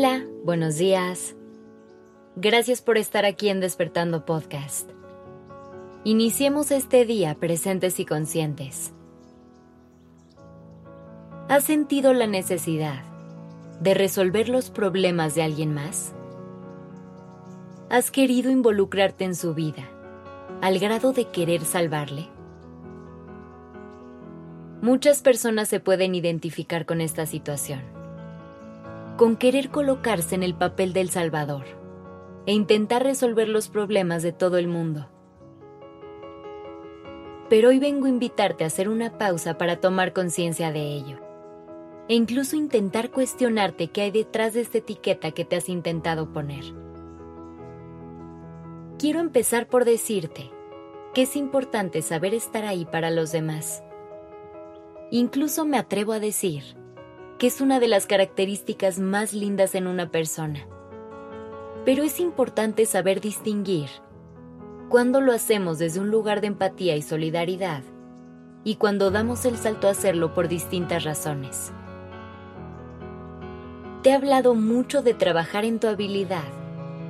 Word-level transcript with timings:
Hola, 0.00 0.24
buenos 0.44 0.76
días. 0.76 1.34
Gracias 2.36 2.82
por 2.82 2.98
estar 2.98 3.24
aquí 3.24 3.48
en 3.48 3.58
Despertando 3.58 4.24
Podcast. 4.24 4.88
Iniciemos 6.04 6.70
este 6.70 7.04
día 7.04 7.34
presentes 7.34 7.98
y 7.98 8.04
conscientes. 8.04 8.92
¿Has 11.48 11.64
sentido 11.64 12.12
la 12.12 12.28
necesidad 12.28 13.02
de 13.80 13.94
resolver 13.94 14.48
los 14.48 14.70
problemas 14.70 15.34
de 15.34 15.42
alguien 15.42 15.74
más? 15.74 16.12
¿Has 17.90 18.12
querido 18.12 18.52
involucrarte 18.52 19.24
en 19.24 19.34
su 19.34 19.52
vida 19.52 19.82
al 20.60 20.78
grado 20.78 21.12
de 21.12 21.24
querer 21.24 21.64
salvarle? 21.64 22.28
Muchas 24.80 25.22
personas 25.22 25.68
se 25.68 25.80
pueden 25.80 26.14
identificar 26.14 26.86
con 26.86 27.00
esta 27.00 27.26
situación, 27.26 27.97
con 29.18 29.36
querer 29.36 29.68
colocarse 29.68 30.34
en 30.34 30.42
el 30.42 30.54
papel 30.54 30.94
del 30.94 31.10
Salvador 31.10 31.66
e 32.46 32.54
intentar 32.54 33.02
resolver 33.02 33.50
los 33.50 33.68
problemas 33.68 34.22
de 34.22 34.32
todo 34.32 34.56
el 34.56 34.68
mundo. 34.68 35.10
Pero 37.50 37.68
hoy 37.68 37.78
vengo 37.78 38.06
a 38.06 38.08
invitarte 38.08 38.64
a 38.64 38.68
hacer 38.68 38.88
una 38.88 39.18
pausa 39.18 39.58
para 39.58 39.80
tomar 39.80 40.14
conciencia 40.14 40.72
de 40.72 40.94
ello 40.94 41.18
e 42.08 42.14
incluso 42.14 42.56
intentar 42.56 43.10
cuestionarte 43.10 43.88
qué 43.88 44.00
hay 44.00 44.10
detrás 44.10 44.54
de 44.54 44.62
esta 44.62 44.78
etiqueta 44.78 45.32
que 45.32 45.44
te 45.44 45.56
has 45.56 45.68
intentado 45.68 46.32
poner 46.32 46.64
quiero 48.98 49.20
empezar 49.20 49.68
por 49.68 49.84
decirte 49.84 50.50
que 51.14 51.22
es 51.22 51.36
importante 51.36 52.02
saber 52.02 52.34
estar 52.34 52.64
ahí 52.64 52.84
para 52.84 53.10
los 53.10 53.32
demás. 53.32 53.82
Incluso 55.10 55.64
me 55.64 55.78
atrevo 55.78 56.12
a 56.12 56.20
decir 56.20 56.76
que 57.38 57.46
es 57.46 57.60
una 57.60 57.78
de 57.78 57.86
las 57.86 58.06
características 58.06 58.98
más 58.98 59.32
lindas 59.32 59.76
en 59.76 59.86
una 59.86 60.10
persona. 60.10 60.66
Pero 61.84 62.02
es 62.02 62.18
importante 62.18 62.84
saber 62.84 63.20
distinguir 63.20 63.88
cuando 64.88 65.20
lo 65.20 65.32
hacemos 65.32 65.78
desde 65.78 66.00
un 66.00 66.10
lugar 66.10 66.40
de 66.40 66.48
empatía 66.48 66.96
y 66.96 67.02
solidaridad 67.02 67.82
y 68.64 68.74
cuando 68.74 69.10
damos 69.10 69.44
el 69.44 69.56
salto 69.56 69.86
a 69.86 69.92
hacerlo 69.92 70.34
por 70.34 70.48
distintas 70.48 71.04
razones. 71.04 71.72
Te 74.02 74.10
he 74.10 74.14
hablado 74.14 74.54
mucho 74.54 75.02
de 75.02 75.14
trabajar 75.14 75.64
en 75.64 75.78
tu 75.78 75.86
habilidad 75.86 76.44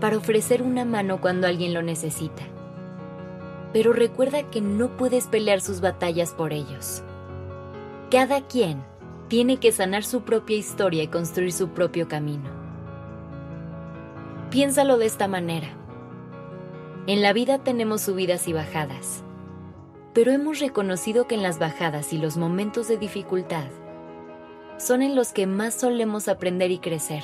para 0.00 0.16
ofrecer 0.16 0.62
una 0.62 0.84
mano 0.84 1.20
cuando 1.20 1.46
alguien 1.46 1.74
lo 1.74 1.82
necesita. 1.82 2.42
Pero 3.72 3.92
recuerda 3.92 4.50
que 4.50 4.60
no 4.60 4.96
puedes 4.96 5.26
pelear 5.26 5.60
sus 5.60 5.80
batallas 5.80 6.32
por 6.32 6.52
ellos. 6.52 7.02
Cada 8.10 8.46
quien 8.46 8.84
tiene 9.32 9.56
que 9.56 9.72
sanar 9.72 10.04
su 10.04 10.24
propia 10.24 10.58
historia 10.58 11.02
y 11.02 11.08
construir 11.08 11.54
su 11.54 11.70
propio 11.70 12.06
camino. 12.06 12.50
Piénsalo 14.50 14.98
de 14.98 15.06
esta 15.06 15.26
manera. 15.26 15.68
En 17.06 17.22
la 17.22 17.32
vida 17.32 17.56
tenemos 17.56 18.02
subidas 18.02 18.46
y 18.46 18.52
bajadas, 18.52 19.24
pero 20.12 20.32
hemos 20.32 20.58
reconocido 20.58 21.28
que 21.28 21.34
en 21.34 21.42
las 21.42 21.58
bajadas 21.58 22.12
y 22.12 22.18
los 22.18 22.36
momentos 22.36 22.88
de 22.88 22.98
dificultad 22.98 23.64
son 24.76 25.00
en 25.00 25.16
los 25.16 25.32
que 25.32 25.46
más 25.46 25.72
solemos 25.72 26.28
aprender 26.28 26.70
y 26.70 26.78
crecer. 26.78 27.22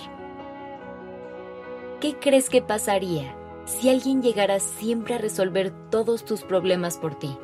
¿Qué 2.00 2.14
crees 2.14 2.48
que 2.48 2.62
pasaría 2.62 3.36
si 3.66 3.90
alguien 3.90 4.22
llegara 4.22 4.60
siempre 4.60 5.16
a 5.16 5.18
resolver 5.18 5.74
todos 5.90 6.24
tus 6.24 6.40
problemas 6.40 6.96
por 6.96 7.18
ti? 7.18 7.36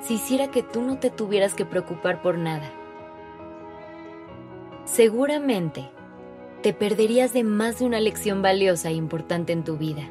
Si 0.00 0.14
hiciera 0.14 0.50
que 0.50 0.64
tú 0.64 0.82
no 0.82 0.98
te 0.98 1.10
tuvieras 1.10 1.54
que 1.54 1.64
preocupar 1.64 2.20
por 2.20 2.36
nada. 2.36 2.79
Seguramente 4.92 5.88
te 6.62 6.72
perderías 6.72 7.32
de 7.32 7.44
más 7.44 7.78
de 7.78 7.84
una 7.84 8.00
lección 8.00 8.42
valiosa 8.42 8.88
e 8.88 8.94
importante 8.94 9.52
en 9.52 9.62
tu 9.62 9.76
vida. 9.76 10.02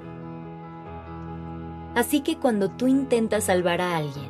Así 1.96 2.22
que 2.22 2.38
cuando 2.38 2.70
tú 2.70 2.88
intentas 2.88 3.44
salvar 3.44 3.82
a 3.82 3.98
alguien, 3.98 4.30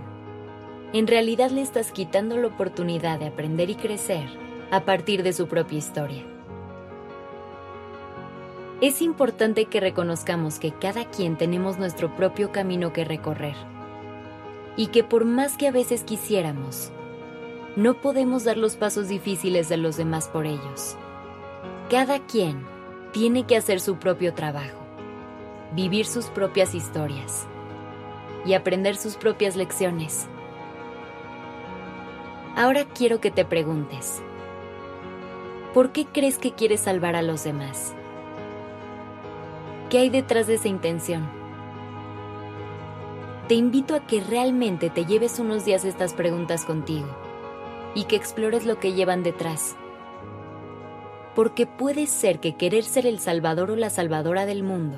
en 0.92 1.06
realidad 1.06 1.52
le 1.52 1.62
estás 1.62 1.92
quitando 1.92 2.36
la 2.36 2.48
oportunidad 2.48 3.20
de 3.20 3.28
aprender 3.28 3.70
y 3.70 3.76
crecer 3.76 4.28
a 4.72 4.86
partir 4.86 5.22
de 5.22 5.34
su 5.34 5.48
propia 5.48 5.78
historia. 5.78 6.26
Es 8.82 9.04
importante 9.04 9.66
que 9.66 9.80
reconozcamos 9.80 10.58
que 10.58 10.72
cada 10.72 11.06
quien 11.06 11.38
tenemos 11.38 11.78
nuestro 11.78 12.16
propio 12.16 12.52
camino 12.52 12.92
que 12.92 13.06
recorrer 13.06 13.56
y 14.76 14.88
que 14.88 15.04
por 15.04 15.26
más 15.26 15.58
que 15.58 15.68
a 15.68 15.72
veces 15.72 16.04
quisiéramos, 16.04 16.92
no 17.75 17.96
podemos 17.96 18.44
dar 18.44 18.57
los 18.57 18.75
pasos 18.75 19.07
difíciles 19.07 19.69
de 19.69 19.78
los 19.78 19.96
demás 19.96 20.28
por 20.28 20.46
ellos. 20.46 20.97
Cada 21.90 22.19
quien 22.19 22.66
tiene 23.12 23.46
que 23.46 23.56
hacer 23.56 23.80
su 23.80 23.97
propio 23.97 24.34
trabajo, 24.34 24.80
vivir 25.75 26.06
sus 26.06 26.25
propias 26.28 26.74
historias 26.74 27.47
y 28.46 28.53
aprender 28.53 28.96
sus 28.96 29.16
propias 29.18 29.56
lecciones. 29.56 30.28
Ahora 32.56 32.85
quiero 32.85 33.22
que 33.22 33.31
te 33.31 33.46
preguntes, 33.46 34.22
¿por 35.74 35.91
qué 35.91 36.06
crees 36.06 36.38
que 36.38 36.53
quieres 36.53 36.81
salvar 36.81 37.16
a 37.16 37.22
los 37.22 37.44
demás? 37.44 37.94
¿Qué 39.90 40.00
hay 40.00 40.09
detrás 40.09 40.47
de 40.47 40.56
esa 40.56 40.68
intención? 40.68 41.29
Te 43.47 43.56
invito 43.56 43.96
a 43.96 44.06
que 44.06 44.22
realmente 44.22 44.90
te 44.90 45.06
lleves 45.06 45.40
unos 45.40 45.66
días 45.66 45.85
estas 45.85 46.13
preguntas 46.13 46.66
contigo 46.66 47.28
y 47.96 48.06
que 48.06 48.16
explores 48.16 48.66
lo 48.66 48.80
que 48.80 48.94
llevan 48.94 49.24
detrás. 49.24 49.76
Porque 51.36 51.66
puede 51.66 52.08
ser 52.08 52.40
que 52.40 52.56
querer 52.56 52.84
ser 52.84 53.06
el 53.06 53.20
salvador 53.20 53.72
o 53.72 53.76
la 53.76 53.90
salvadora 53.90 54.46
del 54.46 54.64
mundo 54.64 54.98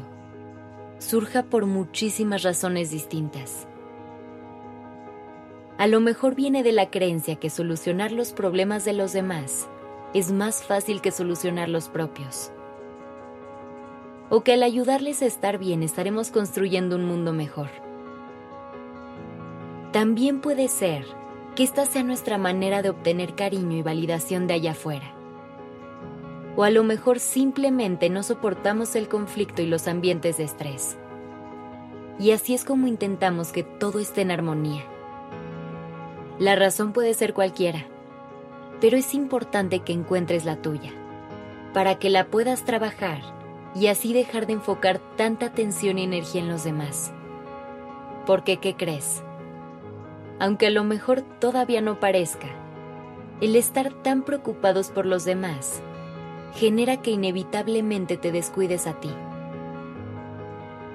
surja 0.97 1.43
por 1.43 1.65
muchísimas 1.65 2.43
razones 2.43 2.91
distintas. 2.91 3.67
A 5.77 5.87
lo 5.87 5.99
mejor 5.99 6.35
viene 6.35 6.61
de 6.61 6.71
la 6.71 6.91
creencia 6.91 7.37
que 7.37 7.49
solucionar 7.49 8.11
los 8.11 8.33
problemas 8.33 8.85
de 8.85 8.93
los 8.93 9.13
demás 9.13 9.67
es 10.13 10.31
más 10.31 10.63
fácil 10.63 11.01
que 11.01 11.11
solucionar 11.11 11.69
los 11.69 11.89
propios 11.89 12.51
o 14.29 14.43
que 14.43 14.53
al 14.53 14.63
ayudarles 14.63 15.21
a 15.21 15.25
estar 15.25 15.57
bien 15.57 15.83
estaremos 15.83 16.31
construyendo 16.31 16.95
un 16.95 17.03
mundo 17.05 17.33
mejor. 17.33 17.69
También 19.91 20.39
puede 20.39 20.69
ser 20.69 21.05
que 21.55 21.63
esta 21.63 21.85
sea 21.85 22.03
nuestra 22.03 22.37
manera 22.37 22.81
de 22.81 22.89
obtener 22.89 23.35
cariño 23.35 23.77
y 23.77 23.81
validación 23.81 24.47
de 24.47 24.53
allá 24.53 24.71
afuera. 24.71 25.13
O 26.55 26.63
a 26.63 26.69
lo 26.69 26.83
mejor 26.83 27.19
simplemente 27.19 28.09
no 28.09 28.23
soportamos 28.23 28.95
el 28.95 29.07
conflicto 29.07 29.61
y 29.61 29.65
los 29.65 29.87
ambientes 29.87 30.37
de 30.37 30.43
estrés. 30.43 30.97
Y 32.19 32.31
así 32.31 32.53
es 32.53 32.65
como 32.65 32.87
intentamos 32.87 33.51
que 33.51 33.63
todo 33.63 33.99
esté 33.99 34.21
en 34.21 34.31
armonía. 34.31 34.83
La 36.39 36.55
razón 36.55 36.93
puede 36.93 37.13
ser 37.13 37.33
cualquiera, 37.33 37.85
pero 38.79 38.97
es 38.97 39.13
importante 39.13 39.79
que 39.79 39.93
encuentres 39.93 40.45
la 40.45 40.55
tuya, 40.55 40.91
para 41.73 41.99
que 41.99 42.09
la 42.09 42.27
puedas 42.27 42.63
trabajar 42.65 43.21
y 43.75 43.87
así 43.87 44.13
dejar 44.13 44.47
de 44.47 44.53
enfocar 44.53 44.99
tanta 45.17 45.47
atención 45.47 45.99
y 45.99 46.03
energía 46.03 46.41
en 46.41 46.49
los 46.49 46.63
demás. 46.63 47.11
Porque, 48.25 48.57
¿qué 48.57 48.75
crees? 48.75 49.23
Aunque 50.41 50.65
a 50.65 50.69
lo 50.71 50.83
mejor 50.83 51.21
todavía 51.21 51.81
no 51.81 51.99
parezca, 51.99 52.47
el 53.41 53.55
estar 53.55 53.93
tan 53.93 54.23
preocupados 54.23 54.89
por 54.89 55.05
los 55.05 55.23
demás 55.23 55.83
genera 56.55 56.97
que 56.97 57.11
inevitablemente 57.11 58.17
te 58.17 58.31
descuides 58.31 58.87
a 58.87 58.99
ti. 58.99 59.11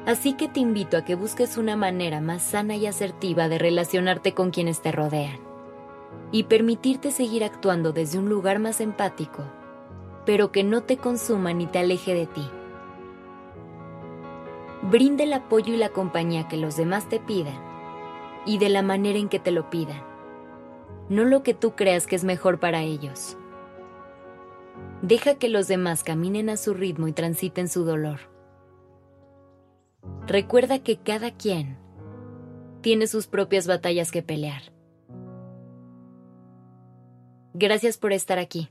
Así 0.04 0.32
que 0.32 0.48
te 0.48 0.58
invito 0.58 0.96
a 0.96 1.04
que 1.04 1.14
busques 1.14 1.58
una 1.58 1.76
manera 1.76 2.20
más 2.20 2.42
sana 2.42 2.74
y 2.74 2.86
asertiva 2.86 3.48
de 3.48 3.58
relacionarte 3.58 4.34
con 4.34 4.50
quienes 4.50 4.82
te 4.82 4.90
rodean 4.90 5.38
y 6.32 6.42
permitirte 6.42 7.12
seguir 7.12 7.44
actuando 7.44 7.92
desde 7.92 8.18
un 8.18 8.28
lugar 8.28 8.58
más 8.58 8.80
empático, 8.80 9.44
pero 10.24 10.50
que 10.50 10.64
no 10.64 10.82
te 10.82 10.96
consuma 10.96 11.52
ni 11.52 11.66
te 11.68 11.78
aleje 11.78 12.14
de 12.14 12.26
ti. 12.26 12.50
Brinda 14.82 15.22
el 15.22 15.32
apoyo 15.34 15.72
y 15.72 15.76
la 15.76 15.90
compañía 15.90 16.48
que 16.48 16.56
los 16.56 16.76
demás 16.76 17.08
te 17.08 17.20
pidan 17.20 17.65
y 18.46 18.58
de 18.58 18.68
la 18.68 18.82
manera 18.82 19.18
en 19.18 19.28
que 19.28 19.38
te 19.38 19.50
lo 19.50 19.68
pidan, 19.68 20.02
no 21.08 21.24
lo 21.24 21.42
que 21.42 21.52
tú 21.52 21.74
creas 21.74 22.06
que 22.06 22.16
es 22.16 22.24
mejor 22.24 22.60
para 22.60 22.82
ellos. 22.82 23.36
Deja 25.02 25.34
que 25.34 25.48
los 25.48 25.68
demás 25.68 26.02
caminen 26.02 26.48
a 26.48 26.56
su 26.56 26.72
ritmo 26.72 27.08
y 27.08 27.12
transiten 27.12 27.68
su 27.68 27.84
dolor. 27.84 28.20
Recuerda 30.26 30.78
que 30.78 30.96
cada 30.96 31.32
quien 31.32 31.76
tiene 32.80 33.06
sus 33.06 33.26
propias 33.26 33.66
batallas 33.66 34.10
que 34.10 34.22
pelear. 34.22 34.62
Gracias 37.54 37.98
por 37.98 38.12
estar 38.12 38.38
aquí. 38.38 38.70